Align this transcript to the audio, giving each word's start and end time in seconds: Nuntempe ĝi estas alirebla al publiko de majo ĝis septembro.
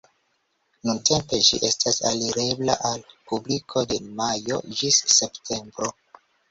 Nuntempe 0.89 1.39
ĝi 1.49 1.59
estas 1.69 2.01
alirebla 2.13 2.79
al 2.91 3.05
publiko 3.13 3.87
de 3.93 4.01
majo 4.25 4.61
ĝis 4.83 5.03
septembro. 5.21 5.97